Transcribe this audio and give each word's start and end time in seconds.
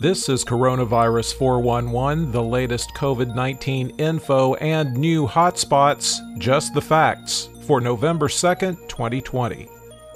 This 0.00 0.28
is 0.28 0.44
Coronavirus 0.44 1.34
411, 1.34 2.32
the 2.32 2.42
latest 2.42 2.92
COVID 2.94 3.32
19 3.32 3.90
info 3.90 4.54
and 4.54 4.92
new 4.96 5.24
hotspots, 5.24 6.18
just 6.36 6.74
the 6.74 6.80
facts, 6.80 7.48
for 7.64 7.80
November 7.80 8.26
2nd, 8.26 8.88
2020. 8.88 9.68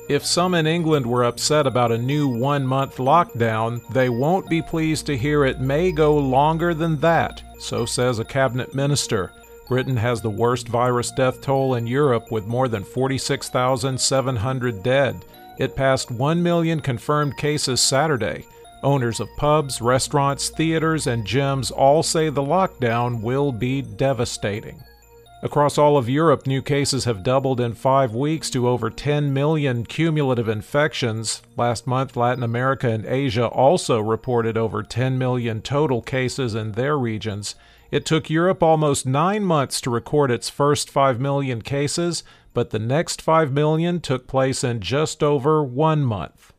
If 0.09 0.27
some 0.27 0.55
in 0.55 0.67
England 0.67 1.07
were 1.07 1.23
upset 1.23 1.65
about 1.65 1.93
a 1.93 1.97
new 1.97 2.27
one 2.27 2.67
month 2.67 2.97
lockdown, 2.97 3.87
they 3.93 4.09
won't 4.09 4.51
be 4.51 4.61
pleased 4.61 5.07
to 5.07 5.17
hear 5.17 5.45
it 5.45 5.61
may 5.61 5.93
go 5.93 6.19
longer 6.19 6.75
than 6.75 6.99
that, 6.99 7.41
so 7.61 7.87
says 7.87 8.19
a 8.19 8.25
cabinet 8.25 8.75
minister. 8.75 9.31
Britain 9.69 9.97
has 9.97 10.21
the 10.21 10.29
worst 10.29 10.67
virus 10.67 11.13
death 11.13 11.41
toll 11.41 11.77
in 11.77 11.87
Europe 11.87 12.33
with 12.33 12.49
more 12.49 12.67
than 12.67 12.83
46,700 12.83 14.83
dead. 14.83 15.25
It 15.61 15.77
passed 15.77 16.11
1 16.11 16.43
million 16.43 16.81
confirmed 16.81 17.37
cases 17.37 17.81
Saturday. 17.81 18.45
Owners 18.83 19.21
of 19.21 19.29
pubs, 19.37 19.81
restaurants, 19.81 20.51
theaters, 20.51 21.07
and 21.07 21.27
gyms 21.27 21.73
all 21.75 22.03
say 22.03 22.29
the 22.29 22.43
lockdown 22.43 23.21
will 23.23 23.51
be 23.51 23.83
devastating. 23.83 24.83
Across 25.41 25.79
all 25.79 25.97
of 25.97 26.09
Europe, 26.09 26.49
new 26.49 26.61
cases 26.61 27.05
have 27.05 27.23
doubled 27.23 27.61
in 27.61 27.75
five 27.75 28.13
weeks 28.13 28.51
to 28.51 28.67
over 28.67 28.91
10 28.91 29.33
million 29.33 29.85
cumulative 29.85 30.49
infections. 30.49 31.43
Last 31.57 31.87
month, 31.87 32.17
Latin 32.17 32.43
America 32.43 32.89
and 32.89 33.07
Asia 33.07 33.47
also 33.47 34.01
reported 34.01 34.59
over 34.59 34.83
10 34.83 35.17
million 35.17 35.63
total 35.63 36.03
cases 36.03 36.57
in 36.57 36.73
their 36.73 36.99
regions. 36.99 37.55
It 37.93 38.05
took 38.05 38.29
Europe 38.29 38.65
almost 38.65 39.07
nine 39.07 39.45
months 39.45 39.81
to 39.83 39.91
record 39.91 40.33
its 40.33 40.51
first 40.51 40.91
5 40.91 41.21
million 41.21 41.63
cases, 41.63 42.25
but 42.53 42.71
the 42.71 42.81
next 42.81 43.23
5 43.23 43.53
million 43.53 44.01
took 44.01 44.27
place 44.27 44.65
in 44.65 44.81
just 44.81 45.23
over 45.23 45.63
one 45.63 46.03
month. 46.03 46.53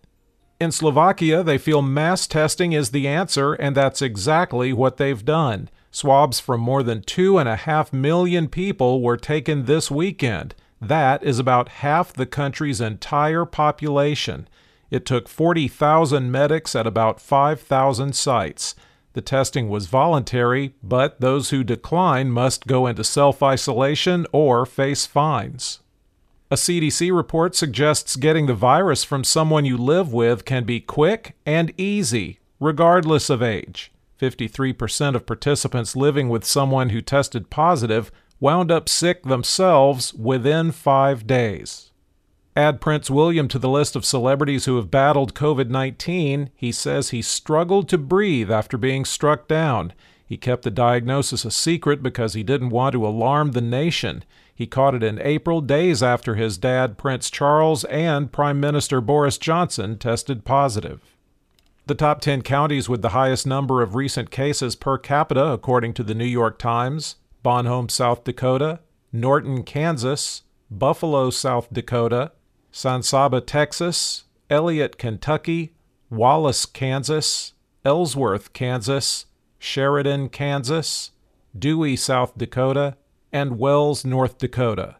In 0.60 0.74
Slovakia, 0.74 1.42
they 1.42 1.58
feel 1.58 1.82
mass 1.82 2.28
testing 2.28 2.74
is 2.74 2.92
the 2.92 3.08
answer, 3.08 3.54
and 3.54 3.78
that's 3.78 4.02
exactly 4.02 4.74
what 4.74 4.98
they've 4.98 5.24
done. 5.24 5.70
Swabs 5.90 6.42
from 6.42 6.60
more 6.60 6.84
than 6.84 7.02
two 7.02 7.38
and 7.38 7.48
a 7.48 7.56
half 7.56 7.94
million 7.94 8.50
people 8.50 9.02
were 9.02 9.16
taken 9.16 9.66
this 9.66 9.90
weekend. 9.90 10.54
That 10.82 11.24
is 11.24 11.40
about 11.40 11.70
half 11.70 12.12
the 12.12 12.26
country's 12.26 12.82
entire 12.82 13.46
population. 13.46 14.50
It 14.92 15.06
took 15.06 15.30
40,000 15.30 16.30
medics 16.30 16.76
at 16.76 16.86
about 16.86 17.22
5,000 17.22 18.14
sites. 18.14 18.76
The 19.14 19.22
testing 19.22 19.70
was 19.70 19.88
voluntary, 19.88 20.74
but 20.84 21.22
those 21.22 21.52
who 21.52 21.64
decline 21.64 22.32
must 22.32 22.68
go 22.68 22.86
into 22.86 23.06
self 23.06 23.42
isolation 23.42 24.28
or 24.34 24.66
face 24.66 25.06
fines. 25.06 25.80
A 26.52 26.56
CDC 26.56 27.16
report 27.16 27.54
suggests 27.54 28.16
getting 28.16 28.48
the 28.48 28.56
virus 28.56 29.04
from 29.04 29.24
someone 29.24 29.66
you 29.66 29.78
live 29.78 30.12
with 30.12 30.46
can 30.46 30.64
be 30.64 30.80
quick 30.80 31.36
and 31.46 31.72
easy, 31.78 32.40
regardless 32.60 33.30
of 33.30 33.44
age. 33.44 33.92
53% 34.20 35.14
of 35.14 35.28
participants 35.28 35.96
living 35.96 36.28
with 36.28 36.44
someone 36.44 36.90
who 36.90 37.02
tested 37.04 37.52
positive 37.52 38.12
wound 38.40 38.72
up 38.72 38.90
sick 38.90 39.22
themselves 39.24 40.12
within 40.16 40.72
five 40.72 41.28
days. 41.28 41.92
Add 42.56 42.82
Prince 42.82 43.12
William 43.12 43.48
to 43.48 43.60
the 43.60 43.70
list 43.70 43.96
of 43.96 44.04
celebrities 44.04 44.66
who 44.66 44.78
have 44.78 44.90
battled 44.90 45.36
COVID 45.36 45.70
19. 45.70 46.50
He 46.56 46.72
says 46.72 47.12
he 47.12 47.22
struggled 47.22 47.88
to 47.90 47.98
breathe 48.00 48.52
after 48.52 48.76
being 48.76 49.06
struck 49.06 49.48
down. 49.48 49.94
He 50.30 50.38
kept 50.38 50.62
the 50.62 50.70
diagnosis 50.70 51.44
a 51.44 51.50
secret 51.50 52.04
because 52.04 52.36
he 52.36 52.44
didn't 52.44 52.70
want 52.70 52.94
to 52.94 53.08
alarm 53.08 53.54
the 53.54 53.62
nation. 53.62 54.24
He 54.54 54.68
caught 54.68 54.94
it 54.94 55.02
in 55.02 55.20
April, 55.24 55.60
days 55.60 56.04
after 56.04 56.36
his 56.36 56.60
dad, 56.60 57.00
Prince 57.00 57.32
Charles, 57.32 57.84
and 57.86 58.32
Prime 58.32 58.60
Minister 58.60 59.02
Boris 59.02 59.40
Johnson 59.40 59.98
tested 59.98 60.46
positive. 60.46 61.02
The 61.88 61.96
top 61.96 62.22
10 62.22 62.44
counties 62.44 62.88
with 62.88 63.02
the 63.02 63.10
highest 63.10 63.48
number 63.48 63.82
of 63.82 63.96
recent 63.96 64.30
cases 64.30 64.76
per 64.76 65.00
capita, 65.00 65.48
according 65.48 65.96
to 65.96 66.04
the 66.04 66.14
New 66.14 66.26
York 66.26 66.60
Times 66.60 67.16
Bon 67.42 67.66
Homme, 67.66 67.90
South 67.90 68.24
Dakota, 68.24 68.82
Norton, 69.12 69.64
Kansas, 69.64 70.44
Buffalo, 70.70 71.32
South 71.32 71.74
Dakota, 71.74 72.34
San 72.72 73.02
Saba, 73.02 73.42
Texas, 73.42 74.26
Elliott, 74.48 75.00
Kentucky, 75.00 75.74
Wallace, 76.12 76.68
Kansas, 76.68 77.54
Ellsworth, 77.84 78.54
Kansas, 78.54 79.26
Sheridan, 79.60 80.30
Kansas, 80.30 81.12
Dewey, 81.58 81.96
South 81.96 82.38
Dakota, 82.38 82.98
and 83.32 83.58
Wells, 83.60 84.04
North 84.04 84.40
Dakota. 84.40 84.96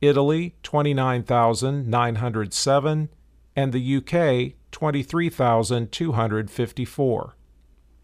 Italy, 0.00 0.54
29,907, 0.62 3.08
and 3.54 3.72
the 3.74 3.96
UK 3.96 4.54
23,254. 4.72 7.36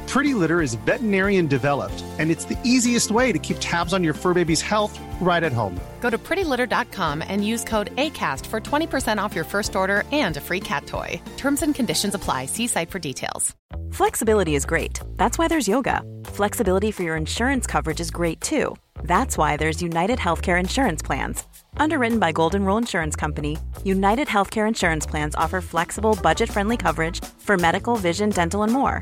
Pretty 0.11 0.33
Litter 0.33 0.61
is 0.61 0.73
veterinarian 0.73 1.47
developed, 1.47 2.03
and 2.19 2.31
it's 2.31 2.43
the 2.43 2.61
easiest 2.65 3.11
way 3.11 3.31
to 3.31 3.39
keep 3.39 3.55
tabs 3.61 3.93
on 3.93 4.03
your 4.03 4.13
fur 4.13 4.33
baby's 4.33 4.61
health 4.61 4.99
right 5.21 5.41
at 5.41 5.53
home. 5.53 5.79
Go 6.01 6.09
to 6.09 6.17
prettylitter.com 6.17 7.23
and 7.25 7.47
use 7.47 7.63
code 7.63 7.95
ACAST 7.95 8.45
for 8.47 8.59
20% 8.59 9.23
off 9.23 9.33
your 9.33 9.45
first 9.45 9.73
order 9.73 10.03
and 10.11 10.35
a 10.35 10.41
free 10.41 10.59
cat 10.59 10.85
toy. 10.85 11.21
Terms 11.37 11.61
and 11.61 11.73
conditions 11.73 12.13
apply. 12.13 12.47
See 12.47 12.67
site 12.67 12.89
for 12.89 12.99
details. 12.99 13.55
Flexibility 13.93 14.55
is 14.55 14.65
great. 14.65 14.99
That's 15.15 15.37
why 15.37 15.47
there's 15.47 15.69
yoga. 15.69 16.03
Flexibility 16.25 16.91
for 16.91 17.03
your 17.03 17.15
insurance 17.15 17.65
coverage 17.65 18.01
is 18.01 18.11
great 18.11 18.41
too. 18.41 18.75
That's 19.03 19.37
why 19.37 19.55
there's 19.55 19.81
United 19.81 20.19
Healthcare 20.19 20.59
Insurance 20.59 21.01
Plans. 21.01 21.45
Underwritten 21.77 22.19
by 22.19 22.33
Golden 22.33 22.65
Rule 22.65 22.77
Insurance 22.77 23.15
Company, 23.15 23.57
United 23.85 24.27
Healthcare 24.27 24.67
Insurance 24.67 25.05
Plans 25.05 25.35
offer 25.35 25.61
flexible, 25.61 26.19
budget 26.21 26.49
friendly 26.49 26.75
coverage 26.75 27.23
for 27.39 27.57
medical, 27.57 27.95
vision, 27.95 28.29
dental, 28.29 28.63
and 28.63 28.73
more. 28.73 29.01